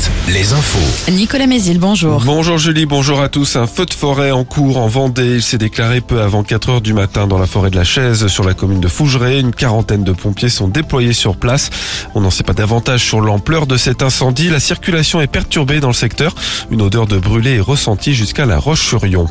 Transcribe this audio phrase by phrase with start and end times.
[0.00, 1.10] 7, les infos.
[1.12, 2.22] Nicolas Mézil, bonjour.
[2.24, 3.56] Bonjour Julie, bonjour à tous.
[3.56, 5.36] Un feu de forêt en cours en Vendée.
[5.36, 8.26] Il s'est déclaré peu avant 4 heures du matin dans la forêt de la Chaise
[8.28, 9.40] sur la commune de Fougeray.
[9.40, 11.70] Une quarantaine de pompiers sont déployés sur place.
[12.14, 14.48] On n'en sait pas davantage sur l'ampleur de cet incendie.
[14.48, 16.34] La circulation est perturbée dans le secteur.
[16.70, 19.26] Une odeur de brûlé est ressentie jusqu'à la Roche-sur-Yon.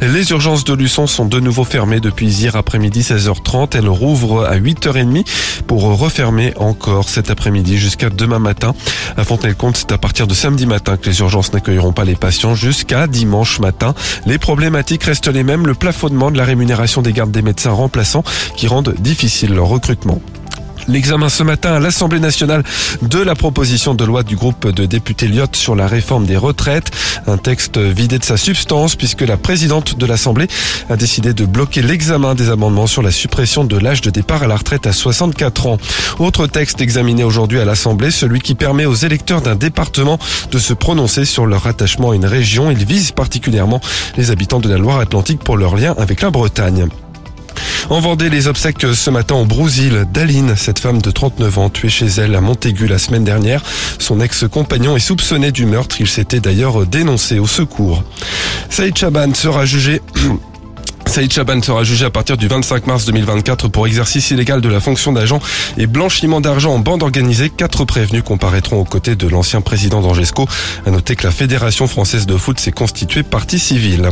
[0.00, 3.76] Les urgences de Luçon sont de nouveau fermées depuis hier après-midi 16h30.
[3.76, 5.24] Elles rouvrent à 8h30
[5.66, 8.74] pour refermer encore cet après-midi jusqu'à demain matin.
[9.16, 12.54] À Fontenay-le-Comte, c'est à partir de samedi matin que les urgences n'accueilleront pas les patients
[12.54, 13.94] jusqu'à dimanche matin.
[14.26, 18.22] Les problématiques restent les mêmes, le plafonnement de la rémunération des gardes des médecins remplaçants
[18.54, 20.20] qui rendent difficile leur recrutement.
[20.86, 22.62] L'examen ce matin à l'Assemblée nationale
[23.02, 26.90] de la proposition de loi du groupe de députés Lyotte sur la réforme des retraites.
[27.26, 30.46] Un texte vidé de sa substance puisque la présidente de l'Assemblée
[30.90, 34.46] a décidé de bloquer l'examen des amendements sur la suppression de l'âge de départ à
[34.46, 35.78] la retraite à 64 ans.
[36.18, 40.18] Autre texte examiné aujourd'hui à l'Assemblée, celui qui permet aux électeurs d'un département
[40.50, 42.70] de se prononcer sur leur attachement à une région.
[42.70, 43.80] Il vise particulièrement
[44.16, 46.88] les habitants de la Loire-Atlantique pour leur lien avec la Bretagne.
[47.90, 51.90] En Vendée, les obsèques ce matin au Brousil d'Aline, cette femme de 39 ans tuée
[51.90, 53.62] chez elle à Montaigu la semaine dernière.
[53.98, 56.00] Son ex-compagnon est soupçonné du meurtre.
[56.00, 58.02] Il s'était d'ailleurs dénoncé au secours.
[58.70, 60.00] Saïd Chaban sera jugé
[61.06, 64.80] Saïd Chaban sera jugé à partir du 25 mars 2024 pour exercice illégal de la
[64.80, 65.38] fonction d'agent
[65.76, 67.50] et blanchiment d'argent en bande organisée.
[67.50, 70.48] Quatre prévenus comparaîtront aux côtés de l'ancien président d'Angesco.
[70.86, 74.10] À noter que la Fédération française de foot s'est constituée partie civile.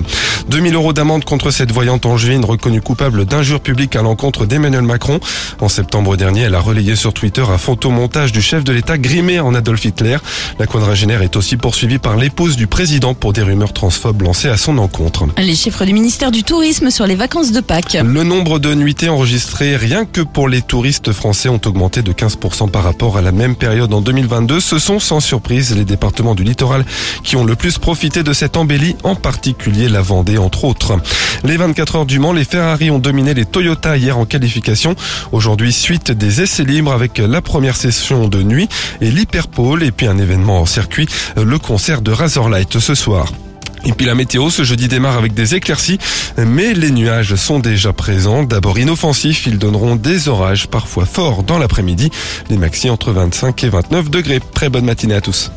[0.49, 5.19] 2000 euros d'amende contre cette voyante angevine reconnue coupable d'injures publiques à l'encontre d'Emmanuel Macron.
[5.61, 9.41] En septembre dernier, elle a relayé sur Twitter un photomontage du chef de l'État grimé
[9.41, 10.19] en Adolf Hitler.
[10.61, 14.57] La quadragénaire est aussi poursuivie par l'épouse du président pour des rumeurs transphobes lancées à
[14.57, 15.25] son encontre.
[15.39, 17.97] Les chiffres du ministère du Tourisme sur les vacances de Pâques.
[18.05, 22.71] Le nombre de nuitées enregistrées rien que pour les touristes français ont augmenté de 15%
[22.71, 24.61] par rapport à la même période en 2022.
[24.61, 26.85] Ce sont sans surprise les départements du littoral
[27.25, 30.99] qui ont le plus profité de cette embellie, en particulier la Vendée entre autres.
[31.45, 34.95] Les 24 heures du Mans, les Ferrari ont dominé les Toyota hier en qualification.
[35.33, 38.69] Aujourd'hui, suite des essais libres avec la première session de nuit
[39.01, 43.33] et l'Hyperpole et puis un événement en circuit, le concert de Razorlight ce soir.
[43.85, 45.99] Et puis la météo, ce jeudi démarre avec des éclaircies,
[46.39, 48.43] mais les nuages sont déjà présents.
[48.43, 52.11] D'abord inoffensifs, ils donneront des orages parfois forts dans l'après-midi.
[52.49, 54.41] Les maxi entre 25 et 29 degrés.
[54.55, 55.51] Très bonne matinée à tous.